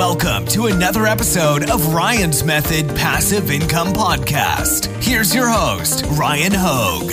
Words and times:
Welcome 0.00 0.46
to 0.46 0.64
another 0.64 1.04
episode 1.04 1.68
of 1.68 1.92
Ryan's 1.92 2.42
Method 2.42 2.88
Passive 2.96 3.50
Income 3.50 3.88
Podcast. 3.88 4.86
Here's 5.04 5.34
your 5.34 5.46
host, 5.46 6.06
Ryan 6.12 6.52
Hogue. 6.54 7.10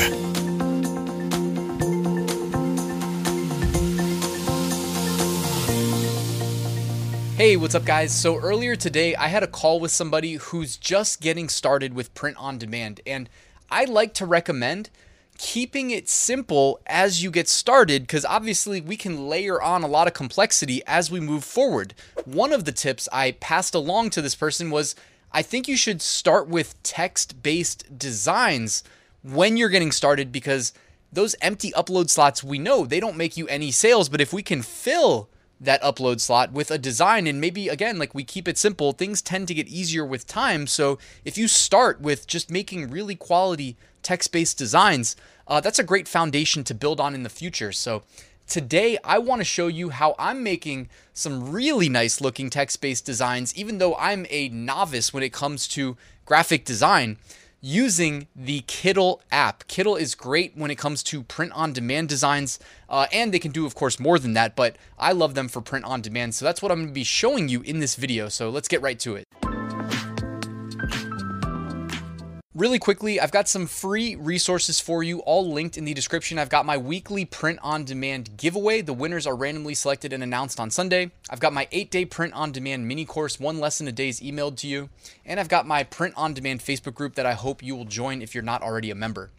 Hey, 7.35 7.57
what's 7.57 7.75
up, 7.75 7.83
guys? 7.83 8.13
So, 8.13 8.37
earlier 8.37 8.77
today, 8.77 9.17
I 9.17 9.27
had 9.27 9.43
a 9.43 9.47
call 9.47 9.81
with 9.81 9.91
somebody 9.91 10.35
who's 10.35 10.77
just 10.77 11.19
getting 11.19 11.49
started 11.49 11.93
with 11.93 12.13
print 12.13 12.37
on 12.39 12.57
demand, 12.57 13.01
and 13.05 13.29
I 13.69 13.83
like 13.83 14.13
to 14.13 14.25
recommend 14.25 14.89
keeping 15.37 15.91
it 15.91 16.09
simple 16.09 16.79
as 16.87 17.23
you 17.23 17.31
get 17.31 17.47
started 17.47 18.03
because 18.03 18.25
obviously 18.25 18.81
we 18.81 18.97
can 18.97 19.27
layer 19.27 19.61
on 19.61 19.83
a 19.83 19.87
lot 19.87 20.07
of 20.07 20.13
complexity 20.13 20.81
as 20.87 21.11
we 21.11 21.19
move 21.19 21.43
forward. 21.43 21.93
One 22.25 22.53
of 22.53 22.65
the 22.65 22.71
tips 22.71 23.07
I 23.11 23.31
passed 23.31 23.75
along 23.75 24.11
to 24.11 24.21
this 24.21 24.35
person 24.35 24.69
was 24.69 24.95
I 25.31 25.41
think 25.41 25.67
you 25.67 25.77
should 25.77 26.01
start 26.01 26.47
with 26.47 26.81
text 26.83 27.43
based 27.43 27.97
designs 27.97 28.83
when 29.23 29.57
you're 29.57 29.69
getting 29.69 29.91
started 29.91 30.31
because 30.31 30.73
those 31.11 31.35
empty 31.41 31.71
upload 31.71 32.09
slots 32.09 32.43
we 32.43 32.59
know 32.59 32.85
they 32.85 32.99
don't 32.99 33.17
make 33.17 33.37
you 33.37 33.47
any 33.47 33.71
sales, 33.71 34.09
but 34.09 34.21
if 34.21 34.33
we 34.33 34.43
can 34.43 34.61
fill 34.61 35.29
that 35.59 35.81
upload 35.81 36.19
slot 36.19 36.51
with 36.51 36.69
a 36.69 36.77
design 36.77 37.25
and 37.25 37.41
maybe 37.41 37.67
again 37.67 37.97
like 37.97 38.13
we 38.13 38.23
keep 38.23 38.47
it 38.47 38.57
simple 38.57 38.91
things 38.91 39.23
tend 39.23 39.47
to 39.47 39.55
get 39.55 39.67
easier 39.67 40.05
with 40.05 40.27
time 40.27 40.67
so 40.67 40.99
if 41.25 41.35
you 41.35 41.47
start 41.47 41.99
with 41.99 42.27
just 42.27 42.51
making 42.51 42.91
really 42.91 43.15
quality 43.15 43.75
text-based 44.07 44.57
designs 44.57 45.17
uh, 45.49 45.59
that's 45.59 45.79
a 45.79 45.83
great 45.83 46.07
foundation 46.07 46.63
to 46.63 46.73
build 46.73 47.01
on 47.01 47.13
in 47.13 47.23
the 47.23 47.29
future 47.29 47.73
so 47.73 48.03
today 48.47 48.97
i 49.03 49.17
want 49.17 49.41
to 49.41 49.43
show 49.43 49.67
you 49.67 49.89
how 49.89 50.15
i'm 50.17 50.41
making 50.41 50.87
some 51.13 51.51
really 51.51 51.89
nice 51.89 52.21
looking 52.21 52.49
text-based 52.49 53.05
designs 53.05 53.53
even 53.57 53.79
though 53.79 53.95
i'm 53.95 54.25
a 54.29 54.47
novice 54.47 55.13
when 55.13 55.23
it 55.23 55.33
comes 55.33 55.67
to 55.67 55.97
graphic 56.25 56.63
design 56.63 57.17
using 57.59 58.27
the 58.33 58.61
Kittl 58.61 59.19
app. 59.29 59.67
Kittl 59.67 59.99
is 59.99 60.15
great 60.15 60.55
when 60.55 60.71
it 60.71 60.77
comes 60.77 61.03
to 61.03 61.23
print 61.23 61.51
on 61.53 61.73
demand 61.73 62.07
designs, 62.07 62.59
uh, 62.89 63.07
and 63.11 63.33
they 63.33 63.39
can 63.39 63.51
do, 63.51 63.65
of 63.65 63.75
course, 63.75 63.99
more 63.99 64.19
than 64.19 64.33
that, 64.33 64.55
but 64.55 64.77
I 64.97 65.11
love 65.11 65.33
them 65.33 65.47
for 65.47 65.59
print 65.59 65.83
on 65.83 66.01
demand. 66.01 66.35
So 66.35 66.45
that's 66.45 66.61
what 66.61 66.71
I'm 66.71 66.77
going 66.79 66.87
to 66.89 66.93
be 66.93 67.03
showing 67.03 67.49
you 67.49 67.61
in 67.61 67.79
this 67.79 67.95
video. 67.95 68.29
So 68.29 68.49
let's 68.49 68.67
get 68.67 68.81
right 68.81 68.99
to 68.99 69.15
it. 69.15 69.25
Really 72.57 72.79
quickly, 72.79 73.19
I've 73.19 73.29
got 73.29 73.47
some 73.47 73.67
free 73.67 74.15
resources 74.15 74.79
for 74.79 75.03
you, 75.03 75.19
all 75.19 75.47
linked 75.47 75.77
in 75.77 75.85
the 75.85 75.93
description. 75.93 76.39
I've 76.39 76.49
got 76.49 76.65
my 76.65 76.75
weekly 76.75 77.23
print 77.23 77.59
on 77.61 77.83
demand 77.83 78.35
giveaway. 78.35 78.81
The 78.81 78.95
winners 78.95 79.27
are 79.27 79.35
randomly 79.35 79.75
selected 79.75 80.11
and 80.11 80.23
announced 80.23 80.59
on 80.59 80.71
Sunday. 80.71 81.11
I've 81.29 81.39
got 81.39 81.53
my 81.53 81.67
eight 81.71 81.91
day 81.91 82.03
print 82.03 82.33
on 82.33 82.51
demand 82.51 82.87
mini 82.87 83.05
course, 83.05 83.39
one 83.39 83.59
lesson 83.59 83.87
a 83.87 83.91
day 83.91 84.09
is 84.09 84.21
emailed 84.21 84.55
to 84.57 84.67
you. 84.67 84.89
And 85.23 85.39
I've 85.39 85.49
got 85.49 85.67
my 85.67 85.83
print 85.83 86.15
on 86.17 86.33
demand 86.33 86.61
Facebook 86.61 86.95
group 86.95 87.13
that 87.13 87.27
I 87.27 87.33
hope 87.33 87.61
you 87.61 87.75
will 87.75 87.85
join 87.85 88.23
if 88.23 88.33
you're 88.33 88.43
not 88.43 88.63
already 88.63 88.89
a 88.89 88.95
member. 88.95 89.29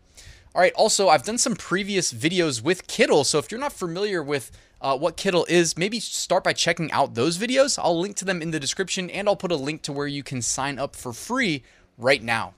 All 0.55 0.63
right, 0.63 0.73
also, 0.75 1.09
I've 1.09 1.25
done 1.25 1.39
some 1.39 1.57
previous 1.57 2.13
videos 2.13 2.63
with 2.63 2.87
Kittl. 2.87 3.27
So 3.27 3.41
if 3.41 3.51
you're 3.51 3.59
not 3.59 3.73
familiar 3.73 4.23
with 4.23 4.53
uh, 4.81 4.97
what 4.97 5.17
Kittl 5.17 5.45
is, 5.49 5.77
maybe 5.77 5.99
start 5.99 6.45
by 6.45 6.53
checking 6.53 6.93
out 6.93 7.15
those 7.15 7.37
videos. 7.37 7.81
I'll 7.83 7.99
link 7.99 8.15
to 8.19 8.25
them 8.25 8.41
in 8.41 8.53
the 8.53 8.61
description 8.61 9.11
and 9.11 9.29
I'll 9.29 9.35
put 9.35 9.51
a 9.51 9.57
link 9.57 9.83
to 9.83 9.93
where 9.93 10.07
you 10.07 10.23
can 10.23 10.41
sign 10.41 10.79
up 10.79 10.95
for 10.95 11.13
free 11.13 11.65
right 11.99 12.23
now. 12.23 12.55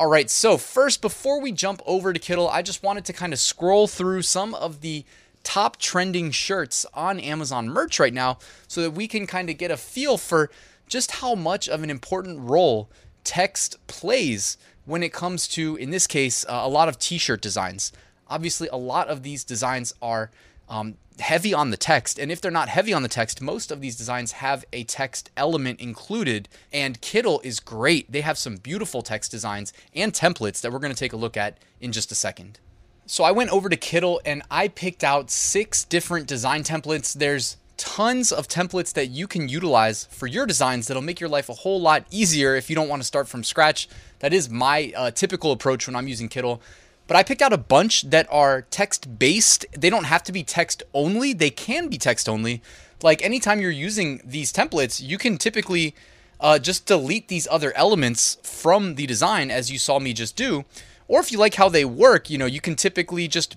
All 0.00 0.06
right, 0.06 0.30
so 0.30 0.56
first, 0.56 1.02
before 1.02 1.42
we 1.42 1.52
jump 1.52 1.82
over 1.84 2.14
to 2.14 2.18
Kittl, 2.18 2.48
I 2.50 2.62
just 2.62 2.82
wanted 2.82 3.04
to 3.04 3.12
kind 3.12 3.34
of 3.34 3.38
scroll 3.38 3.86
through 3.86 4.22
some 4.22 4.54
of 4.54 4.80
the 4.80 5.04
top 5.44 5.76
trending 5.76 6.30
shirts 6.30 6.86
on 6.94 7.20
Amazon 7.20 7.68
merch 7.68 8.00
right 8.00 8.14
now 8.14 8.38
so 8.66 8.80
that 8.80 8.92
we 8.92 9.06
can 9.06 9.26
kind 9.26 9.50
of 9.50 9.58
get 9.58 9.70
a 9.70 9.76
feel 9.76 10.16
for 10.16 10.50
just 10.88 11.10
how 11.10 11.34
much 11.34 11.68
of 11.68 11.82
an 11.82 11.90
important 11.90 12.40
role 12.40 12.88
text 13.24 13.76
plays 13.88 14.56
when 14.86 15.02
it 15.02 15.12
comes 15.12 15.46
to, 15.48 15.76
in 15.76 15.90
this 15.90 16.06
case, 16.06 16.46
uh, 16.48 16.62
a 16.64 16.68
lot 16.70 16.88
of 16.88 16.98
t 16.98 17.18
shirt 17.18 17.42
designs. 17.42 17.92
Obviously, 18.26 18.68
a 18.68 18.78
lot 18.78 19.08
of 19.08 19.22
these 19.22 19.44
designs 19.44 19.92
are 20.00 20.30
um, 20.70 20.96
heavy 21.18 21.52
on 21.52 21.70
the 21.70 21.76
text. 21.76 22.18
And 22.18 22.32
if 22.32 22.40
they're 22.40 22.50
not 22.50 22.68
heavy 22.68 22.94
on 22.94 23.02
the 23.02 23.08
text, 23.08 23.42
most 23.42 23.70
of 23.70 23.80
these 23.80 23.96
designs 23.96 24.32
have 24.32 24.64
a 24.72 24.84
text 24.84 25.30
element 25.36 25.80
included. 25.80 26.48
And 26.72 27.00
Kittl 27.02 27.44
is 27.44 27.60
great. 27.60 28.10
They 28.10 28.22
have 28.22 28.38
some 28.38 28.56
beautiful 28.56 29.02
text 29.02 29.30
designs 29.30 29.72
and 29.94 30.12
templates 30.12 30.62
that 30.62 30.72
we're 30.72 30.78
going 30.78 30.94
to 30.94 30.98
take 30.98 31.12
a 31.12 31.18
look 31.18 31.36
at 31.36 31.58
in 31.80 31.92
just 31.92 32.10
a 32.10 32.14
second. 32.14 32.58
So 33.06 33.24
I 33.24 33.32
went 33.32 33.50
over 33.50 33.68
to 33.68 33.76
Kittl 33.76 34.20
and 34.24 34.42
I 34.50 34.68
picked 34.68 35.02
out 35.04 35.30
six 35.30 35.84
different 35.84 36.26
design 36.26 36.62
templates. 36.62 37.12
There's 37.12 37.56
tons 37.76 38.30
of 38.30 38.46
templates 38.46 38.92
that 38.92 39.06
you 39.06 39.26
can 39.26 39.48
utilize 39.48 40.04
for 40.04 40.26
your 40.26 40.46
designs 40.46 40.86
that'll 40.86 41.02
make 41.02 41.18
your 41.18 41.30
life 41.30 41.48
a 41.48 41.54
whole 41.54 41.80
lot 41.80 42.04
easier 42.10 42.54
if 42.54 42.70
you 42.70 42.76
don't 42.76 42.88
want 42.88 43.02
to 43.02 43.06
start 43.06 43.26
from 43.26 43.42
scratch. 43.42 43.88
That 44.20 44.32
is 44.32 44.48
my 44.48 44.92
uh, 44.94 45.10
typical 45.10 45.50
approach 45.50 45.88
when 45.88 45.96
I'm 45.96 46.06
using 46.06 46.28
Kittl. 46.28 46.60
But 47.10 47.16
I 47.16 47.24
picked 47.24 47.42
out 47.42 47.52
a 47.52 47.58
bunch 47.58 48.02
that 48.10 48.28
are 48.30 48.62
text 48.70 49.18
based. 49.18 49.66
They 49.76 49.90
don't 49.90 50.04
have 50.04 50.22
to 50.22 50.30
be 50.30 50.44
text 50.44 50.84
only, 50.94 51.32
they 51.32 51.50
can 51.50 51.88
be 51.88 51.98
text 51.98 52.28
only. 52.28 52.62
Like 53.02 53.20
anytime 53.24 53.60
you're 53.60 53.72
using 53.72 54.20
these 54.24 54.52
templates, 54.52 55.02
you 55.02 55.18
can 55.18 55.36
typically 55.36 55.96
uh, 56.38 56.60
just 56.60 56.86
delete 56.86 57.26
these 57.26 57.48
other 57.50 57.76
elements 57.76 58.38
from 58.44 58.94
the 58.94 59.06
design 59.06 59.50
as 59.50 59.72
you 59.72 59.76
saw 59.76 59.98
me 59.98 60.12
just 60.12 60.36
do. 60.36 60.64
Or 61.08 61.18
if 61.18 61.32
you 61.32 61.38
like 61.38 61.56
how 61.56 61.68
they 61.68 61.84
work, 61.84 62.30
you 62.30 62.38
know, 62.38 62.46
you 62.46 62.60
can 62.60 62.76
typically 62.76 63.26
just 63.26 63.56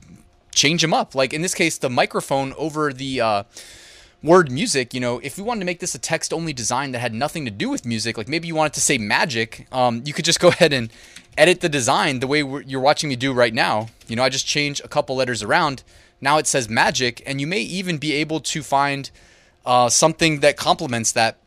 change 0.55 0.81
them 0.81 0.91
up. 0.91 1.13
Like 1.13 1.31
in 1.31 1.43
this 1.43 1.53
case, 1.53 1.77
the 1.77 1.91
microphone 1.91 2.53
over 2.53 2.91
the 2.91 3.21
uh, 3.21 3.43
word 4.23 4.50
music, 4.50 4.94
you 4.94 5.00
know, 5.00 5.19
if 5.19 5.38
we 5.38 5.44
wanted 5.44 5.59
to 5.59 5.66
make 5.66 5.79
this 5.79 5.94
a 5.94 6.00
text 6.00 6.31
only 6.34 6.53
design 6.53 6.91
that 6.94 7.00
had 7.00 7.13
nothing 7.13 7.45
to 7.45 7.51
do 7.51 7.69
with 7.69 7.85
music, 7.85 8.17
like 8.17 8.29
maybe 8.29 8.47
you 8.47 8.56
wanted 8.56 8.73
to 8.73 8.81
say 8.81 8.97
magic, 8.97 9.67
um, 9.72 10.01
you 10.06 10.13
could 10.13 10.25
just 10.25 10.39
go 10.39 10.47
ahead 10.50 10.72
and 10.73 10.91
edit 11.38 11.61
the 11.61 11.69
design 11.69 12.19
the 12.19 12.28
way 12.28 12.39
you're 12.39 12.79
watching 12.79 13.09
me 13.09 13.16
do 13.16 13.33
right 13.33 13.53
now. 13.53 13.89
You 14.07 14.16
know, 14.16 14.23
I 14.23 14.29
just 14.29 14.47
change 14.47 14.79
a 14.83 14.88
couple 14.88 15.16
letters 15.16 15.44
around. 15.44 15.83
Now 16.22 16.38
it 16.38 16.47
says 16.47 16.69
magic, 16.69 17.22
and 17.25 17.41
you 17.41 17.47
may 17.47 17.59
even 17.59 17.97
be 17.97 18.13
able 18.13 18.39
to 18.39 18.63
find 18.63 19.12
uh, 19.66 19.89
something 19.89 20.39
that 20.39 20.56
complements 20.56 21.12
that 21.12 21.38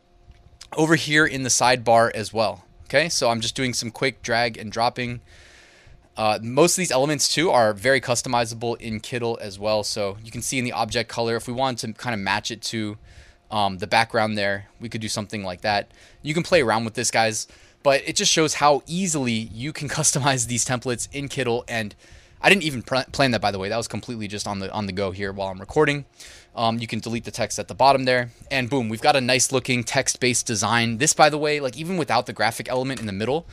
over 0.75 0.95
here 0.95 1.25
in 1.25 1.43
the 1.43 1.49
sidebar 1.49 2.11
as 2.11 2.31
well. 2.31 2.63
Okay, 2.85 3.09
so 3.09 3.29
I'm 3.29 3.41
just 3.41 3.55
doing 3.55 3.73
some 3.73 3.91
quick 3.91 4.21
drag 4.21 4.57
and 4.57 4.71
dropping. 4.71 5.21
Uh, 6.17 6.39
most 6.41 6.73
of 6.73 6.77
these 6.77 6.91
elements 6.91 7.33
too 7.33 7.51
are 7.51 7.73
very 7.73 8.01
customizable 8.01 8.79
in 8.81 8.99
Kittl 8.99 9.39
as 9.39 9.59
well. 9.59 9.83
So 9.83 10.17
you 10.23 10.31
can 10.31 10.41
see 10.41 10.57
in 10.57 10.65
the 10.65 10.71
object 10.71 11.09
color, 11.09 11.35
if 11.35 11.47
we 11.47 11.53
wanted 11.53 11.87
to 11.87 11.93
kind 11.93 12.13
of 12.13 12.19
match 12.19 12.51
it 12.51 12.61
to 12.63 12.97
um, 13.51 13.77
the 13.77 13.87
background 13.87 14.37
there, 14.37 14.67
we 14.79 14.89
could 14.89 14.99
do 14.99 15.07
something 15.07 15.43
like 15.43 15.61
that. 15.61 15.91
You 16.23 16.33
can 16.33 16.43
play 16.43 16.61
around 16.61 16.85
with 16.85 16.95
this, 16.95 17.11
guys 17.11 17.47
but 17.87 18.03
it 18.05 18.17
just 18.17 18.31
shows 18.31 18.55
how 18.55 18.81
easily 18.85 19.31
you 19.31 19.71
can 19.71 19.87
customize 19.99 20.47
these 20.47 20.65
templates 20.65 21.07
in 21.13 21.29
Kittl. 21.29 21.63
And 21.69 21.95
I 22.41 22.49
didn't 22.49 22.63
even 22.63 22.81
plan 22.81 23.31
that, 23.31 23.39
by 23.39 23.51
the 23.51 23.59
way. 23.59 23.69
That 23.69 23.77
was 23.77 23.87
completely 23.87 24.27
just 24.27 24.45
on 24.45 24.59
the 24.59 24.69
on 24.73 24.87
the 24.87 24.91
go 24.91 25.11
here 25.11 25.31
while 25.31 25.47
I'm 25.47 25.59
recording. 25.59 26.03
Um, 26.53 26.79
you 26.79 26.87
can 26.87 26.99
delete 26.99 27.23
the 27.23 27.31
text 27.31 27.59
at 27.59 27.69
the 27.69 27.75
bottom 27.75 28.03
there, 28.03 28.31
and 28.51 28.69
boom, 28.69 28.89
we've 28.89 29.01
got 29.01 29.15
a 29.15 29.21
nice 29.21 29.51
looking 29.51 29.85
text-based 29.85 30.45
design. 30.45 30.97
This, 30.97 31.13
by 31.13 31.29
the 31.29 31.37
way, 31.37 31.59
like 31.61 31.77
even 31.77 31.95
without 31.95 32.25
the 32.25 32.33
graphic 32.33 32.67
element 32.67 32.99
in 32.99 33.05
the 33.05 33.13
middle, 33.13 33.45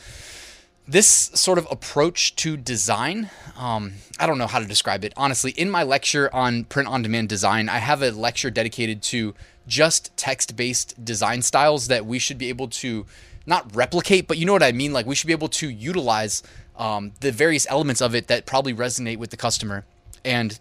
this 0.87 1.07
sort 1.35 1.59
of 1.59 1.67
approach 1.71 2.37
to 2.37 2.57
design, 2.57 3.31
um, 3.57 3.95
I 4.19 4.27
don't 4.27 4.37
know 4.39 4.47
how 4.47 4.59
to 4.59 4.67
describe 4.67 5.05
it. 5.05 5.15
Honestly, 5.17 5.53
in 5.53 5.71
my 5.71 5.83
lecture 5.83 6.29
on 6.35 6.65
print 6.65 6.89
on 6.89 7.03
demand 7.03 7.29
design, 7.29 7.69
I 7.69 7.79
have 7.79 8.03
a 8.03 8.11
lecture 8.11 8.51
dedicated 8.51 9.03
to 9.05 9.35
just 9.67 10.15
text 10.17 10.57
based 10.57 11.03
design 11.03 11.41
styles 11.41 11.89
that 11.89 12.05
we 12.05 12.19
should 12.19 12.37
be 12.37 12.51
able 12.51 12.69
to 12.69 13.07
not 13.47 13.75
replicate, 13.75 14.27
but 14.29 14.37
you 14.37 14.45
know 14.45 14.53
what 14.53 14.63
I 14.63 14.73
mean. 14.73 14.93
Like 14.93 15.07
we 15.07 15.15
should 15.15 15.27
be 15.27 15.33
able 15.33 15.49
to 15.49 15.69
utilize 15.69 16.43
um, 16.77 17.13
the 17.21 17.33
various 17.33 17.67
elements 17.71 18.03
of 18.03 18.15
it 18.15 18.27
that 18.29 18.45
probably 18.45 18.75
resonate 18.75 19.17
with 19.17 19.31
the 19.31 19.37
customer 19.37 19.85
and 20.25 20.59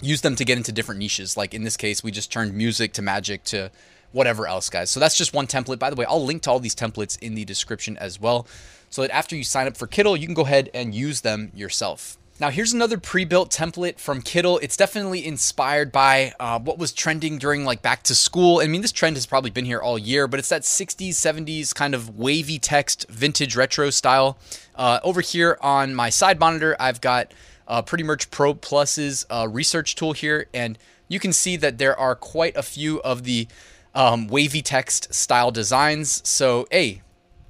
use 0.00 0.22
them 0.22 0.34
to 0.36 0.44
get 0.44 0.58
into 0.58 0.72
different 0.72 0.98
niches. 0.98 1.36
Like 1.36 1.54
in 1.54 1.62
this 1.62 1.76
case, 1.76 2.02
we 2.02 2.10
just 2.10 2.32
turned 2.32 2.54
music 2.54 2.92
to 2.94 3.02
magic 3.02 3.44
to 3.44 3.70
whatever 4.12 4.46
else, 4.46 4.70
guys. 4.70 4.90
So 4.90 5.00
that's 5.00 5.16
just 5.16 5.34
one 5.34 5.46
template. 5.46 5.78
By 5.78 5.90
the 5.90 5.96
way, 5.96 6.04
I'll 6.06 6.24
link 6.24 6.42
to 6.42 6.50
all 6.50 6.60
these 6.60 6.74
templates 6.74 7.18
in 7.20 7.34
the 7.34 7.44
description 7.44 7.96
as 7.98 8.20
well, 8.20 8.46
so 8.94 9.02
that 9.02 9.10
after 9.10 9.34
you 9.34 9.42
sign 9.42 9.66
up 9.66 9.76
for 9.76 9.88
Kittl, 9.88 10.16
you 10.16 10.24
can 10.24 10.34
go 10.34 10.42
ahead 10.42 10.70
and 10.72 10.94
use 10.94 11.22
them 11.22 11.50
yourself. 11.52 12.16
Now, 12.38 12.50
here's 12.50 12.72
another 12.72 12.96
pre-built 12.96 13.50
template 13.50 13.98
from 13.98 14.22
Kittl. 14.22 14.60
It's 14.62 14.76
definitely 14.76 15.26
inspired 15.26 15.90
by 15.90 16.32
uh, 16.38 16.60
what 16.60 16.78
was 16.78 16.92
trending 16.92 17.38
during 17.38 17.64
like 17.64 17.82
back 17.82 18.04
to 18.04 18.14
school. 18.14 18.60
I 18.60 18.68
mean, 18.68 18.82
this 18.82 18.92
trend 18.92 19.16
has 19.16 19.26
probably 19.26 19.50
been 19.50 19.64
here 19.64 19.80
all 19.80 19.98
year, 19.98 20.28
but 20.28 20.38
it's 20.38 20.48
that 20.50 20.62
60s, 20.62 21.08
70s 21.08 21.74
kind 21.74 21.92
of 21.92 22.16
wavy 22.16 22.60
text, 22.60 23.08
vintage 23.10 23.56
retro 23.56 23.90
style. 23.90 24.38
Uh, 24.76 25.00
over 25.02 25.22
here 25.22 25.58
on 25.60 25.92
my 25.92 26.08
side 26.08 26.38
monitor, 26.38 26.76
I've 26.78 27.00
got 27.00 27.34
uh, 27.66 27.82
Pretty 27.82 28.04
Merch 28.04 28.30
Pro 28.30 28.54
Plus's 28.54 29.26
uh, 29.28 29.48
research 29.50 29.96
tool 29.96 30.12
here, 30.12 30.46
and 30.54 30.78
you 31.08 31.18
can 31.18 31.32
see 31.32 31.56
that 31.56 31.78
there 31.78 31.98
are 31.98 32.14
quite 32.14 32.56
a 32.56 32.62
few 32.62 33.00
of 33.00 33.24
the 33.24 33.48
um, 33.92 34.28
wavy 34.28 34.62
text 34.62 35.12
style 35.12 35.50
designs. 35.50 36.22
So, 36.24 36.68
hey, 36.70 37.02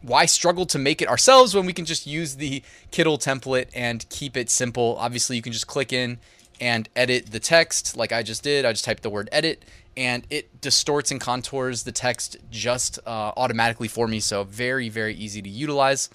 why 0.05 0.27
struggle 0.27 0.67
to 0.67 0.79
make 0.79 1.01
it 1.01 1.09
ourselves 1.09 1.55
when 1.55 1.65
we 1.67 1.73
can 1.73 1.85
just 1.85 2.07
use 2.07 2.37
the 2.37 2.63
Kittl 2.93 3.19
template 3.19 3.69
and 3.75 4.09
keep 4.11 4.37
it 4.37 4.51
simple? 4.51 4.97
Obviously, 4.99 5.37
you 5.37 5.43
can 5.43 5.53
just 5.53 5.67
click 5.67 5.93
in 5.93 6.19
and 6.61 6.89
edit 6.95 7.33
the 7.33 7.41
text 7.41 7.97
like 7.97 8.13
I 8.13 8.23
just 8.23 8.43
did. 8.43 8.65
I 8.65 8.73
just 8.73 8.85
typed 8.85 9.03
the 9.03 9.11
word 9.11 9.29
edit 9.33 9.65
and 9.97 10.27
it 10.31 10.61
distorts 10.61 11.11
and 11.11 11.21
contours 11.21 11.85
the 11.85 11.93
text 11.93 12.37
just 12.51 12.99
uh, 13.07 13.33
automatically 13.37 13.89
for 13.89 14.07
me. 14.07 14.21
So 14.21 14.45
very, 14.45 14.89
very 14.89 15.15
easy 15.15 15.41
to 15.41 15.49
utilize. 15.49 16.11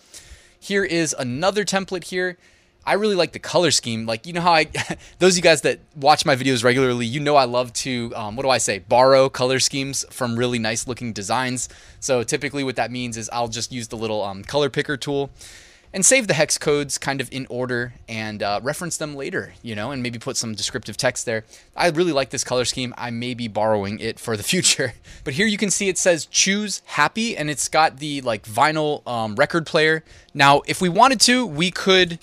Here 0.59 0.83
is 0.83 1.15
another 1.17 1.63
template 1.65 2.05
here. 2.05 2.37
I 2.85 2.93
really 2.93 3.15
like 3.15 3.33
the 3.33 3.39
color 3.39 3.71
scheme. 3.71 4.05
Like, 4.05 4.25
you 4.25 4.33
know 4.33 4.41
how 4.41 4.53
I, 4.53 4.65
those 5.19 5.33
of 5.33 5.37
you 5.37 5.41
guys 5.41 5.61
that 5.61 5.79
watch 5.95 6.25
my 6.25 6.35
videos 6.35 6.63
regularly, 6.63 7.05
you 7.05 7.19
know 7.19 7.35
I 7.35 7.45
love 7.45 7.73
to, 7.73 8.11
um, 8.15 8.35
what 8.35 8.43
do 8.43 8.49
I 8.49 8.57
say, 8.57 8.79
borrow 8.79 9.29
color 9.29 9.59
schemes 9.59 10.05
from 10.09 10.37
really 10.37 10.59
nice 10.59 10.87
looking 10.87 11.13
designs. 11.13 11.69
So 11.99 12.23
typically 12.23 12.63
what 12.63 12.75
that 12.77 12.91
means 12.91 13.17
is 13.17 13.29
I'll 13.31 13.47
just 13.47 13.71
use 13.71 13.89
the 13.89 13.97
little 13.97 14.23
um, 14.23 14.43
color 14.43 14.69
picker 14.69 14.97
tool 14.97 15.29
and 15.93 16.05
save 16.05 16.27
the 16.27 16.33
hex 16.33 16.57
codes 16.57 16.97
kind 16.97 17.19
of 17.19 17.31
in 17.31 17.47
order 17.49 17.93
and 18.07 18.43
uh, 18.43 18.59
reference 18.61 18.97
them 18.97 19.15
later, 19.15 19.53
you 19.63 19.75
know, 19.75 19.91
and 19.91 20.03
maybe 20.03 20.19
put 20.19 20.37
some 20.37 20.53
descriptive 20.53 20.97
text 20.97 21.25
there. 21.25 21.43
I 21.75 21.89
really 21.89 22.11
like 22.11 22.29
this 22.29 22.43
color 22.43 22.65
scheme. 22.65 22.93
I 22.97 23.09
may 23.09 23.33
be 23.33 23.47
borrowing 23.47 23.99
it 23.99 24.19
for 24.19 24.37
the 24.37 24.43
future. 24.49 24.93
But 25.23 25.33
here 25.33 25.47
you 25.47 25.57
can 25.57 25.71
see 25.71 25.89
it 25.89 25.97
says 25.97 26.25
choose 26.25 26.81
happy 26.85 27.35
and 27.35 27.49
it's 27.49 27.67
got 27.67 27.97
the 27.97 28.21
like 28.21 28.43
vinyl 28.43 29.05
um, 29.07 29.35
record 29.35 29.65
player. 29.65 30.03
Now, 30.33 30.61
if 30.67 30.81
we 30.81 30.89
wanted 30.89 31.19
to, 31.21 31.45
we 31.45 31.71
could, 31.71 32.19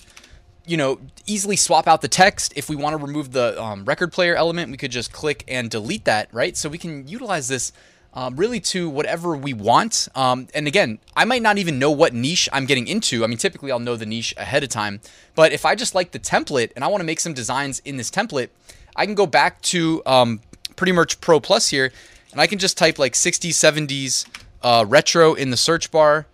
you 0.67 0.77
know, 0.77 0.99
easily 1.25 1.55
swap 1.55 1.87
out 1.87 2.01
the 2.01 2.07
text. 2.07 2.53
If 2.55 2.69
we 2.69 2.75
want 2.75 2.93
to 2.93 3.03
remove 3.03 3.31
the 3.31 3.59
um, 3.61 3.85
record 3.85 4.11
player 4.11 4.35
element, 4.35 4.69
we 4.69 4.77
could 4.77 4.91
just 4.91 5.11
click 5.11 5.43
and 5.47 5.69
delete 5.69 6.05
that, 6.05 6.29
right? 6.31 6.55
So 6.55 6.69
we 6.69 6.77
can 6.77 7.07
utilize 7.07 7.47
this 7.47 7.71
um, 8.13 8.35
really 8.35 8.59
to 8.59 8.89
whatever 8.89 9.35
we 9.35 9.53
want. 9.53 10.07
Um, 10.13 10.47
and 10.53 10.67
again, 10.67 10.99
I 11.15 11.23
might 11.23 11.41
not 11.41 11.57
even 11.57 11.79
know 11.79 11.91
what 11.91 12.13
niche 12.13 12.49
I'm 12.51 12.65
getting 12.65 12.87
into. 12.87 13.23
I 13.23 13.27
mean, 13.27 13.37
typically 13.37 13.71
I'll 13.71 13.79
know 13.79 13.95
the 13.95 14.05
niche 14.05 14.33
ahead 14.37 14.63
of 14.63 14.69
time. 14.69 14.99
But 15.35 15.53
if 15.53 15.65
I 15.65 15.75
just 15.75 15.95
like 15.95 16.11
the 16.11 16.19
template 16.19 16.71
and 16.75 16.83
I 16.83 16.87
want 16.87 17.01
to 17.01 17.05
make 17.05 17.19
some 17.19 17.33
designs 17.33 17.79
in 17.85 17.97
this 17.97 18.11
template, 18.11 18.49
I 18.95 19.05
can 19.05 19.15
go 19.15 19.25
back 19.25 19.61
to 19.63 20.01
um, 20.05 20.41
Pretty 20.75 20.91
Merch 20.91 21.21
Pro 21.21 21.39
Plus 21.39 21.69
here 21.69 21.91
and 22.31 22.41
I 22.41 22.47
can 22.47 22.59
just 22.59 22.77
type 22.77 22.99
like 22.99 23.13
60s, 23.13 23.49
70s 23.49 24.25
uh, 24.63 24.85
retro 24.87 25.33
in 25.33 25.49
the 25.49 25.57
search 25.57 25.91
bar, 25.91 26.25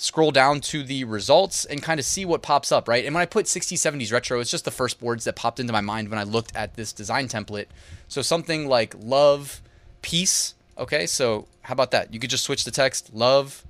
scroll 0.00 0.30
down 0.30 0.60
to 0.60 0.82
the 0.82 1.04
results 1.04 1.64
and 1.64 1.82
kind 1.82 2.00
of 2.00 2.06
see 2.06 2.24
what 2.24 2.42
pops 2.42 2.72
up, 2.72 2.88
right? 2.88 3.04
And 3.04 3.14
when 3.14 3.22
I 3.22 3.26
put 3.26 3.46
60s, 3.46 3.74
70s 3.74 4.12
retro, 4.12 4.40
it's 4.40 4.50
just 4.50 4.64
the 4.64 4.70
first 4.70 5.02
words 5.02 5.24
that 5.24 5.36
popped 5.36 5.60
into 5.60 5.72
my 5.72 5.80
mind 5.80 6.08
when 6.08 6.18
I 6.18 6.22
looked 6.24 6.54
at 6.56 6.74
this 6.74 6.92
design 6.92 7.28
template. 7.28 7.66
So 8.08 8.22
something 8.22 8.66
like 8.66 8.94
love, 8.98 9.60
peace, 10.02 10.54
Okay, 10.80 11.06
so 11.06 11.46
how 11.60 11.74
about 11.74 11.90
that? 11.90 12.14
You 12.14 12.18
could 12.18 12.30
just 12.30 12.42
switch 12.42 12.64
the 12.64 12.70
text 12.70 13.12
love, 13.12 13.66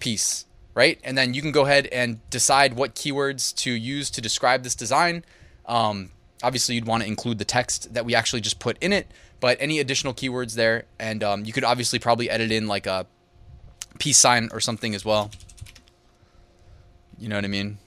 peace, 0.00 0.46
right? 0.74 0.98
And 1.04 1.16
then 1.16 1.32
you 1.32 1.40
can 1.40 1.52
go 1.52 1.64
ahead 1.64 1.86
and 1.92 2.28
decide 2.28 2.74
what 2.74 2.96
keywords 2.96 3.54
to 3.58 3.70
use 3.70 4.10
to 4.10 4.20
describe 4.20 4.64
this 4.64 4.74
design. 4.74 5.24
Um, 5.66 6.10
obviously, 6.42 6.74
you'd 6.74 6.86
want 6.88 7.04
to 7.04 7.08
include 7.08 7.38
the 7.38 7.44
text 7.44 7.94
that 7.94 8.04
we 8.04 8.16
actually 8.16 8.40
just 8.40 8.58
put 8.58 8.76
in 8.82 8.92
it, 8.92 9.06
but 9.38 9.56
any 9.60 9.78
additional 9.78 10.12
keywords 10.12 10.56
there. 10.56 10.86
And 10.98 11.22
um, 11.22 11.44
you 11.44 11.52
could 11.52 11.62
obviously 11.62 12.00
probably 12.00 12.28
edit 12.28 12.50
in 12.50 12.66
like 12.66 12.88
a 12.88 13.06
peace 13.98 14.18
sign 14.18 14.48
or 14.52 14.60
something 14.60 14.94
as 14.94 15.04
well. 15.04 15.30
You 17.18 17.28
know 17.28 17.36
what 17.36 17.44
I 17.44 17.48
mean? 17.48 17.78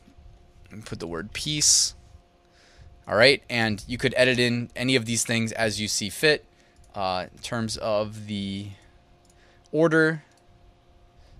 Put 0.86 1.00
the 1.00 1.08
word 1.08 1.34
peace. 1.34 1.94
All 3.08 3.16
right, 3.16 3.42
and 3.50 3.84
you 3.88 3.98
could 3.98 4.14
edit 4.18 4.38
in 4.38 4.70
any 4.76 4.96
of 4.96 5.06
these 5.06 5.24
things 5.24 5.52
as 5.54 5.80
you 5.80 5.88
see 5.88 6.10
fit. 6.10 6.44
Uh, 6.94 7.28
in 7.32 7.40
terms 7.40 7.78
of 7.78 8.28
the 8.28 8.68
order, 9.72 10.24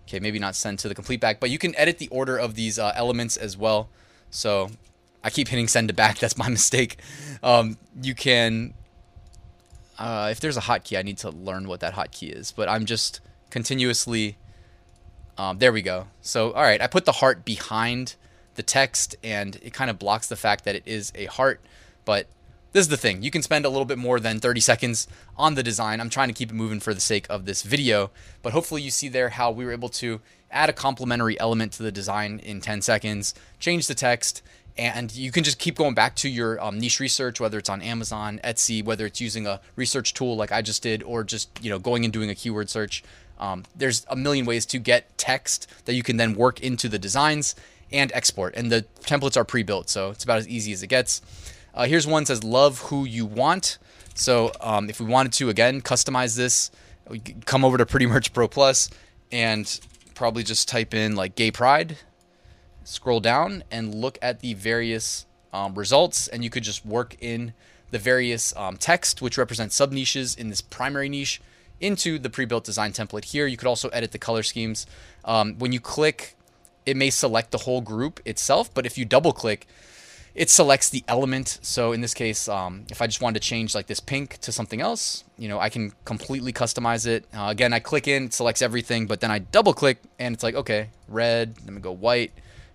okay, 0.08 0.20
maybe 0.20 0.40
not 0.40 0.56
send 0.56 0.80
to 0.80 0.88
the 0.88 0.96
complete 0.96 1.20
back, 1.20 1.40
but 1.40 1.50
you 1.50 1.58
can 1.58 1.76
edit 1.76 1.98
the 1.98 2.08
order 2.10 2.38
of 2.38 2.56
these 2.56 2.80
uh, 2.80 2.94
elements 2.96 3.36
as 3.36 3.58
well. 3.58 3.90
So 4.30 4.70
I 5.24 5.30
keep 5.30 5.50
hitting 5.50 5.68
send 5.68 5.90
to 5.90 5.94
back. 5.94 6.20
That's 6.20 6.38
my 6.38 6.48
mistake. 6.48 7.00
Um, 7.44 7.78
you 8.02 8.16
can, 8.16 8.74
uh, 10.00 10.30
if 10.32 10.40
there's 10.40 10.58
a 10.58 10.62
hotkey, 10.62 10.98
I 10.98 11.02
need 11.02 11.18
to 11.20 11.32
learn 11.32 11.68
what 11.68 11.82
that 11.82 11.96
hotkey 11.96 12.32
is. 12.32 12.52
But 12.52 12.70
I'm 12.70 12.86
just 12.86 13.20
continuously. 13.50 14.38
Um, 15.38 15.60
there 15.60 15.72
we 15.72 15.82
go. 15.82 16.08
So 16.22 16.52
all 16.54 16.64
right, 16.64 16.82
I 16.82 16.88
put 16.88 17.06
the 17.06 17.14
heart 17.14 17.46
behind 17.46 18.16
the 18.56 18.64
text, 18.64 19.16
and 19.24 19.56
it 19.58 19.74
kind 19.74 19.90
of 19.90 20.00
blocks 20.00 20.28
the 20.28 20.36
fact 20.36 20.66
that 20.66 20.76
it 20.76 20.84
is 20.86 21.12
a 21.16 21.26
heart. 21.26 21.62
But 22.06 22.28
this 22.74 22.82
is 22.82 22.90
the 22.90 22.98
thing. 22.98 23.24
You 23.24 23.32
can 23.32 23.42
spend 23.42 23.66
a 23.66 23.70
little 23.70 23.86
bit 23.86 23.98
more 23.98 24.20
than 24.20 24.40
30 24.40 24.60
seconds 24.60 25.08
on 25.38 25.56
the 25.56 25.64
design. 25.64 26.02
I'm 26.02 26.10
trying 26.10 26.28
to 26.28 26.34
keep 26.34 26.50
it 26.50 26.56
moving 26.56 26.80
for 26.80 26.94
the 26.94 27.00
sake 27.00 27.26
of 27.30 27.46
this 27.46 27.62
video, 27.62 28.12
but 28.42 28.54
hopefully 28.54 28.82
you 28.82 28.92
see 28.92 29.10
there 29.10 29.30
how 29.30 29.52
we 29.52 29.66
were 29.66 29.72
able 29.72 29.90
to 29.90 30.22
add 30.52 30.70
a 30.70 30.74
complementary 30.74 31.40
element 31.40 31.74
to 31.74 31.84
the 31.84 31.92
design 31.92 32.40
in 32.40 32.62
10 32.62 32.82
seconds, 32.82 33.34
change 33.60 33.88
the 33.88 33.96
text, 33.96 34.42
and 34.78 35.14
you 35.16 35.32
can 35.32 35.44
just 35.44 35.58
keep 35.58 35.76
going 35.76 35.96
back 35.96 36.16
to 36.18 36.30
your 36.30 36.64
um, 36.64 36.78
niche 36.78 37.00
research, 37.00 37.40
whether 37.40 37.58
it's 37.58 37.70
on 37.70 37.82
Amazon, 37.82 38.40
Etsy, 38.44 38.84
whether 38.84 39.06
it's 39.06 39.20
using 39.20 39.48
a 39.48 39.60
research 39.76 40.14
tool 40.14 40.36
like 40.36 40.52
I 40.52 40.62
just 40.62 40.84
did, 40.84 41.02
or 41.04 41.24
just 41.24 41.50
you 41.64 41.70
know 41.70 41.80
going 41.80 42.04
and 42.04 42.14
doing 42.14 42.30
a 42.30 42.36
keyword 42.36 42.70
search. 42.70 43.04
Um, 43.40 43.64
there's 43.76 44.06
a 44.10 44.16
million 44.16 44.46
ways 44.46 44.66
to 44.68 44.80
get 44.80 45.18
text 45.18 45.68
that 45.86 45.94
you 45.94 46.04
can 46.04 46.18
then 46.18 46.34
work 46.36 46.60
into 46.60 46.90
the 46.90 47.00
designs 47.00 47.56
and 47.92 48.12
export, 48.14 48.56
and 48.56 48.72
the 48.72 48.86
templates 49.02 49.38
are 49.38 49.46
pre-built, 49.46 49.90
so 49.90 50.10
it's 50.10 50.24
about 50.24 50.40
as 50.40 50.48
easy 50.48 50.74
as 50.74 50.84
it 50.84 50.88
gets. 50.88 51.22
Uh, 51.74 51.86
here's 51.86 52.08
one 52.08 52.26
says 52.26 52.44
love 52.44 52.80
who 52.80 53.06
you 53.06 53.26
want. 53.26 53.78
So 54.16 54.52
um, 54.62 54.90
if 54.90 55.00
we 55.00 55.06
wanted 55.06 55.32
to 55.34 55.50
again 55.50 55.82
customize 55.82 56.36
this, 56.36 56.72
we 57.08 57.20
come 57.20 57.64
over 57.64 57.78
to 57.78 57.86
Pretty 57.86 58.08
Merch 58.08 58.34
Pro 58.34 58.48
Plus 58.48 58.90
and 59.32 59.80
probably 60.16 60.44
just 60.44 60.68
type 60.68 60.94
in 60.94 61.16
like 61.16 61.36
gay 61.36 61.52
pride, 61.52 61.98
scroll 62.84 63.20
down 63.20 63.64
and 63.70 63.94
look 63.94 64.18
at 64.22 64.40
the 64.40 64.56
various 64.56 65.26
um, 65.54 65.76
results, 65.76 66.28
and 66.28 66.44
you 66.44 66.50
could 66.50 66.64
just 66.64 66.86
work 66.86 67.16
in 67.22 67.54
the 67.92 68.00
various 68.00 68.56
um, 68.58 68.76
text 68.76 69.22
which 69.22 69.38
represent 69.38 69.72
sub 69.72 69.92
niches 69.92 70.36
in 70.36 70.50
this 70.50 70.62
primary 70.62 71.08
niche 71.08 71.40
into 71.80 72.20
the 72.20 72.30
pre-built 72.30 72.64
design 72.64 72.92
template 72.92 73.26
here. 73.26 73.48
You 73.48 73.58
could 73.58 73.68
also 73.68 73.90
edit 73.90 74.12
the 74.12 74.18
color 74.18 74.44
schemes. 74.44 74.86
Um, 75.26 75.58
when 75.60 75.72
you 75.72 75.80
click, 75.80 76.36
it 76.86 76.98
may 76.98 77.10
select 77.10 77.52
the 77.52 77.60
whole 77.60 77.82
group 77.82 78.20
itself, 78.26 78.74
but 78.74 78.86
if 78.86 78.98
you 78.98 79.06
double 79.06 79.34
click, 79.34 79.68
it 80.34 80.50
selects 80.50 80.90
the 80.90 81.04
element. 81.08 81.60
So 81.62 81.92
in 81.92 82.02
this 82.02 82.14
case, 82.14 82.48
um, 82.48 82.86
if 82.92 83.02
I 83.02 83.08
just 83.08 83.22
wanted 83.22 83.42
to 83.42 83.48
change 83.48 83.74
like 83.74 83.88
this 83.88 84.00
pink 84.00 84.38
to 84.40 84.52
something 84.52 84.80
else, 84.82 85.24
you 85.38 85.50
know, 85.50 85.60
I 85.60 85.70
can 85.70 85.94
completely 86.06 86.54
customize 86.54 87.08
it. 87.08 87.26
Uh, 87.34 87.48
again, 87.50 87.74
I 87.74 87.80
click 87.80 88.08
in, 88.08 88.26
it 88.26 88.34
selects 88.34 88.62
everything, 88.62 89.08
but 89.08 89.20
then 89.20 89.32
I 89.32 89.40
double 89.40 89.74
click 89.74 89.98
and 90.20 90.34
it's 90.34 90.44
like, 90.44 90.56
okay, 90.56 90.90
red, 91.08 91.56
I'm 91.60 91.66
gonna 91.66 91.80
go 91.80 91.92
white, 91.92 92.32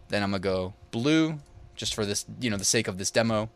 then 0.08 0.24
I'm 0.24 0.30
gonna 0.30 0.40
go 0.40 0.74
blue, 0.90 1.38
just 1.76 1.94
for 1.94 2.04
this, 2.04 2.26
you 2.40 2.50
know, 2.50 2.56
the 2.56 2.64
sake 2.64 2.88
of 2.88 2.98
this 2.98 3.10
demo, 3.10 3.48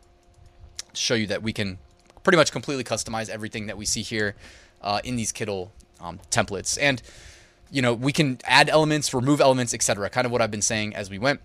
show 0.93 1.13
you 1.13 1.27
that 1.27 1.43
we 1.43 1.51
can 1.51 1.77
pretty 2.23 2.37
much 2.37 2.51
completely 2.51 2.83
customize 2.83 3.29
everything 3.29 3.67
that 3.67 3.77
we 3.77 3.85
see 3.85 4.01
here 4.01 4.35
uh, 4.81 5.01
in 5.03 5.15
these 5.15 5.31
Kittl 5.31 5.69
um, 5.99 6.19
templates. 6.31 6.77
And, 6.79 7.01
you 7.71 7.81
know, 7.81 7.93
we 7.93 8.11
can 8.11 8.39
add 8.45 8.69
elements, 8.69 9.13
remove 9.13 9.41
elements, 9.41 9.73
etc. 9.73 10.09
Kind 10.09 10.25
of 10.25 10.31
what 10.31 10.41
I've 10.41 10.51
been 10.51 10.61
saying 10.61 10.95
as 10.95 11.09
we 11.09 11.19
went. 11.19 11.41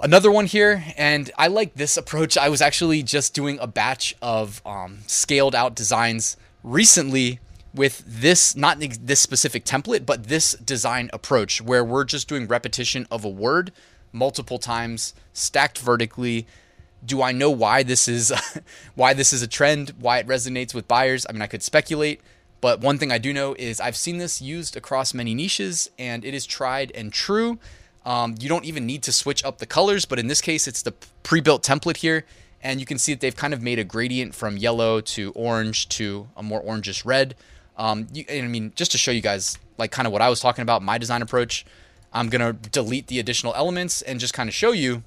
Another 0.00 0.30
one 0.30 0.46
here, 0.46 0.84
and 0.96 1.28
I 1.36 1.48
like 1.48 1.74
this 1.74 1.96
approach. 1.96 2.38
I 2.38 2.48
was 2.48 2.62
actually 2.62 3.02
just 3.02 3.34
doing 3.34 3.58
a 3.60 3.66
batch 3.66 4.14
of 4.22 4.62
um, 4.64 4.98
scaled 5.08 5.56
out 5.56 5.74
designs 5.74 6.36
recently 6.62 7.40
with 7.74 8.04
this, 8.06 8.54
not 8.54 8.78
this 8.78 9.18
specific 9.18 9.64
template, 9.64 10.06
but 10.06 10.28
this 10.28 10.52
design 10.54 11.10
approach 11.12 11.60
where 11.60 11.84
we're 11.84 12.04
just 12.04 12.28
doing 12.28 12.46
repetition 12.46 13.08
of 13.10 13.24
a 13.24 13.28
word 13.28 13.72
multiple 14.12 14.58
times, 14.58 15.14
stacked 15.32 15.78
vertically. 15.78 16.46
Do 17.04 17.22
I 17.22 17.32
know 17.32 17.50
why 17.50 17.82
this 17.82 18.08
is 18.08 18.32
why 18.94 19.14
this 19.14 19.32
is 19.32 19.42
a 19.42 19.46
trend, 19.46 19.94
why 20.00 20.18
it 20.18 20.26
resonates 20.26 20.74
with 20.74 20.88
buyers? 20.88 21.26
I 21.28 21.32
mean, 21.32 21.42
I 21.42 21.46
could 21.46 21.62
speculate, 21.62 22.20
but 22.60 22.80
one 22.80 22.98
thing 22.98 23.12
I 23.12 23.18
do 23.18 23.32
know 23.32 23.54
is 23.58 23.80
I've 23.80 23.96
seen 23.96 24.18
this 24.18 24.42
used 24.42 24.76
across 24.76 25.14
many 25.14 25.34
niches 25.34 25.90
and 25.98 26.24
it 26.24 26.34
is 26.34 26.46
tried 26.46 26.90
and 26.94 27.12
true. 27.12 27.58
Um, 28.04 28.34
you 28.40 28.48
don't 28.48 28.64
even 28.64 28.86
need 28.86 29.02
to 29.04 29.12
switch 29.12 29.44
up 29.44 29.58
the 29.58 29.66
colors, 29.66 30.04
but 30.04 30.18
in 30.18 30.28
this 30.28 30.40
case, 30.40 30.66
it's 30.66 30.82
the 30.82 30.92
pre-built 31.22 31.62
template 31.62 31.98
here. 31.98 32.24
And 32.62 32.80
you 32.80 32.86
can 32.86 32.98
see 32.98 33.12
that 33.12 33.20
they've 33.20 33.36
kind 33.36 33.54
of 33.54 33.62
made 33.62 33.78
a 33.78 33.84
gradient 33.84 34.34
from 34.34 34.56
yellow 34.56 35.00
to 35.00 35.30
orange 35.36 35.88
to 35.90 36.28
a 36.36 36.42
more 36.42 36.62
orangish 36.62 37.04
red. 37.04 37.36
Um, 37.76 38.08
you, 38.12 38.24
I 38.28 38.42
mean, 38.42 38.72
just 38.74 38.90
to 38.92 38.98
show 38.98 39.12
you 39.12 39.20
guys, 39.20 39.58
like 39.76 39.92
kind 39.92 40.06
of 40.06 40.12
what 40.12 40.22
I 40.22 40.28
was 40.28 40.40
talking 40.40 40.62
about, 40.62 40.82
my 40.82 40.98
design 40.98 41.22
approach, 41.22 41.64
I'm 42.12 42.28
going 42.28 42.40
to 42.40 42.68
delete 42.70 43.06
the 43.06 43.20
additional 43.20 43.54
elements 43.54 44.02
and 44.02 44.18
just 44.18 44.34
kind 44.34 44.48
of 44.48 44.54
show 44.54 44.72
you 44.72 45.02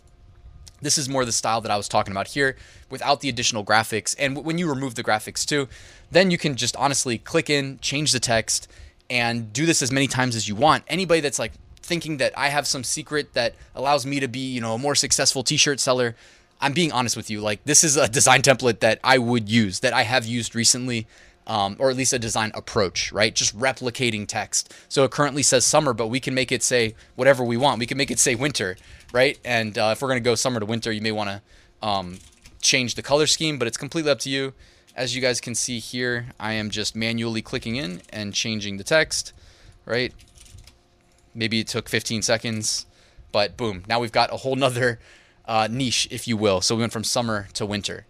this 0.82 0.98
is 0.98 1.08
more 1.08 1.26
the 1.26 1.32
style 1.32 1.62
that 1.62 1.72
I 1.72 1.78
was 1.78 1.88
talking 1.88 2.12
about 2.12 2.28
here 2.30 2.56
without 2.90 3.22
the 3.22 3.30
additional 3.30 3.64
graphics. 3.64 4.16
And 4.18 4.44
when 4.44 4.58
you 4.58 4.70
remove 4.70 4.96
the 4.96 5.04
graphics 5.04 5.46
too, 5.46 5.68
then 6.10 6.32
you 6.32 6.38
can 6.38 6.56
just 6.56 6.76
honestly 6.76 7.18
click 7.18 7.50
in, 7.50 7.80
change 7.80 8.12
the 8.12 8.20
text, 8.20 8.68
and 9.10 9.52
do 9.54 9.66
this 9.66 9.82
as 9.82 9.92
many 9.92 10.08
times 10.08 10.36
as 10.36 10.48
you 10.48 10.56
want. 10.56 10.84
Anybody 10.88 11.22
that's 11.22 11.40
like 11.40 11.54
thinking 11.78 12.18
that 12.18 12.38
I 12.38 12.50
have 12.50 12.68
some 12.68 12.84
secret 12.84 13.34
that 13.34 13.56
allows 13.76 14.06
me 14.06 14.20
to 14.20 14.28
be, 14.28 14.40
you 14.40 14.62
know, 14.62 14.74
a 14.74 14.78
more 14.78 14.96
successful 14.96 15.44
t-shirt 15.44 15.80
seller. 15.80 16.16
I'm 16.60 16.74
being 16.74 16.92
honest 16.92 17.18
with 17.18 17.30
you. 17.30 17.42
Like 17.42 17.64
this 17.66 17.84
is 17.84 17.98
a 17.98 18.08
design 18.08 18.42
template 18.42 18.80
that 18.80 19.00
I 19.04 19.18
would 19.18 19.50
use, 19.50 19.80
that 19.82 19.94
I 19.94 20.04
have 20.04 20.26
used 20.26 20.56
recently, 20.56 21.08
um, 21.52 21.76
or 21.80 21.90
at 21.90 21.98
least 21.98 22.14
a 22.14 22.20
design 22.20 22.50
approach, 22.56 23.12
right? 23.12 23.36
Just 23.36 23.60
replicating 23.60 24.26
text. 24.26 24.74
So 24.88 25.04
it 25.04 25.12
currently 25.12 25.44
says 25.44 25.66
summer, 25.66 25.92
but 25.92 26.08
we 26.08 26.22
can 26.22 26.34
make 26.34 26.50
it 26.50 26.64
say 26.64 26.96
whatever 27.16 27.44
we 27.44 27.58
want. 27.58 27.78
We 27.78 27.86
can 27.86 27.98
make 27.98 28.10
it 28.10 28.20
say 28.20 28.36
winter, 28.36 28.78
right? 29.12 29.38
And 29.44 29.78
uh, 29.78 29.90
if 29.92 30.02
we're 30.02 30.08
gonna 30.08 30.22
go 30.22 30.36
summer 30.36 30.62
to 30.62 30.66
winter, 30.66 30.94
you 30.94 31.02
may 31.02 31.12
want 31.12 31.30
to 31.30 31.86
um, 31.86 32.20
change 32.62 32.96
the 32.96 33.02
color 33.02 33.28
scheme, 33.28 33.60
but 33.60 33.68
it's 33.68 33.76
completely 33.76 34.10
up 34.10 34.20
to 34.20 34.30
you. 34.30 34.54
As 34.96 35.14
you 35.14 35.22
guys 35.22 35.42
can 35.42 35.54
see 35.54 35.80
here, 35.80 36.28
I 36.40 36.54
am 36.54 36.70
just 36.70 36.96
manually 36.96 37.42
clicking 37.42 37.76
in 37.76 38.02
and 38.12 38.34
changing 38.34 38.78
the 38.78 38.86
text, 38.86 39.34
right? 39.86 40.14
Maybe 41.36 41.60
it 41.60 41.68
took 41.68 41.90
15 41.90 42.22
seconds, 42.22 42.86
but 43.34 43.58
boom, 43.58 43.84
now 43.90 44.00
we've 44.00 44.14
got 44.14 44.34
a 44.34 44.38
whole 44.38 44.56
nother 44.56 45.00
uh, 45.46 45.68
niche, 45.70 46.08
if 46.12 46.30
you 46.30 46.38
will. 46.38 46.62
So 46.62 46.76
we 46.76 46.80
went 46.80 46.94
from 46.94 47.04
summer 47.04 47.50
to 47.56 47.66
winter. 47.66 48.06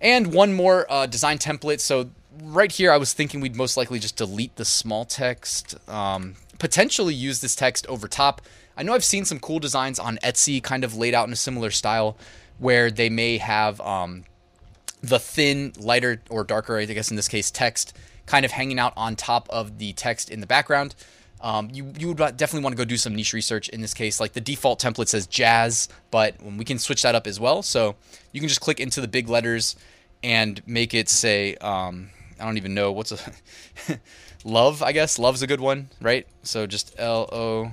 And 0.00 0.32
one 0.32 0.52
more 0.52 0.86
uh, 0.88 1.06
design 1.06 1.38
template. 1.38 1.80
So 1.80 2.10
right 2.42 2.70
here, 2.70 2.92
I 2.92 2.96
was 2.96 3.12
thinking 3.12 3.40
we'd 3.40 3.56
most 3.56 3.76
likely 3.76 3.98
just 3.98 4.16
delete 4.16 4.56
the 4.56 4.64
small 4.64 5.04
text, 5.04 5.76
um, 5.88 6.34
potentially 6.58 7.14
use 7.14 7.40
this 7.40 7.54
text 7.54 7.86
over 7.86 8.08
top. 8.08 8.42
I 8.76 8.82
know 8.82 8.94
I've 8.94 9.04
seen 9.04 9.24
some 9.24 9.40
cool 9.40 9.58
designs 9.58 9.98
on 9.98 10.18
Etsy 10.18 10.62
kind 10.62 10.84
of 10.84 10.94
laid 10.96 11.14
out 11.14 11.26
in 11.26 11.32
a 11.32 11.36
similar 11.36 11.70
style 11.70 12.16
where 12.58 12.90
they 12.90 13.08
may 13.08 13.38
have 13.38 13.80
um, 13.80 14.24
the 15.02 15.18
thin, 15.18 15.72
lighter, 15.78 16.22
or 16.30 16.44
darker, 16.44 16.78
I 16.78 16.84
guess 16.84 17.10
in 17.10 17.16
this 17.16 17.28
case, 17.28 17.50
text 17.50 17.96
kind 18.26 18.44
of 18.44 18.50
hanging 18.50 18.78
out 18.78 18.92
on 18.96 19.16
top 19.16 19.48
of 19.50 19.78
the 19.78 19.92
text 19.92 20.30
in 20.30 20.40
the 20.40 20.46
background. 20.46 20.94
Um, 21.40 21.68
you, 21.72 21.92
you 21.98 22.08
would 22.08 22.16
definitely 22.16 22.64
want 22.64 22.72
to 22.72 22.78
go 22.78 22.84
do 22.84 22.96
some 22.96 23.14
niche 23.14 23.32
research 23.32 23.68
in 23.68 23.80
this 23.82 23.94
case. 23.94 24.18
Like 24.18 24.32
the 24.32 24.40
default 24.40 24.80
template 24.80 25.08
says 25.08 25.26
jazz, 25.26 25.88
but 26.10 26.34
we 26.42 26.64
can 26.64 26.78
switch 26.78 27.02
that 27.02 27.14
up 27.14 27.26
as 27.26 27.38
well. 27.38 27.62
So 27.62 27.94
you 28.32 28.40
can 28.40 28.48
just 28.48 28.60
click 28.60 28.80
into 28.80 29.00
the 29.00 29.08
big 29.08 29.28
letters 29.28 29.76
and 30.22 30.66
make 30.66 30.94
it 30.94 31.08
say, 31.08 31.54
um, 31.56 32.10
I 32.38 32.44
don't 32.44 32.56
even 32.56 32.74
know 32.74 32.92
what's 32.92 33.12
a 33.12 33.18
love, 34.44 34.82
I 34.82 34.92
guess. 34.92 35.18
Love's 35.18 35.42
a 35.42 35.46
good 35.46 35.60
one, 35.60 35.88
right? 36.00 36.26
So 36.42 36.66
just 36.66 36.94
L 36.98 37.28
O 37.32 37.70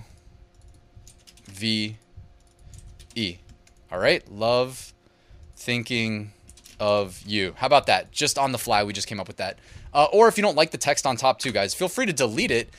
V 1.50 1.98
E. 3.16 3.38
All 3.92 4.00
right. 4.00 4.30
Love 4.32 4.94
thinking 5.56 6.32
of 6.80 7.22
you. 7.26 7.54
How 7.58 7.68
about 7.68 7.88
that? 7.88 8.12
Just 8.12 8.38
on 8.38 8.52
the 8.52 8.58
fly, 8.58 8.84
we 8.84 8.94
just 8.94 9.08
came 9.08 9.20
up 9.20 9.28
with 9.28 9.38
that. 9.38 9.58
Uh, 9.94 10.08
or 10.12 10.28
if 10.28 10.38
you 10.38 10.42
don't 10.42 10.56
like 10.56 10.72
the 10.72 10.78
text 10.78 11.06
on 11.06 11.16
top, 11.16 11.40
too, 11.40 11.52
guys, 11.52 11.74
feel 11.74 11.88
free 11.88 12.06
to 12.06 12.14
delete 12.14 12.52
it. 12.52 12.70